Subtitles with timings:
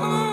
[0.00, 0.27] Oh.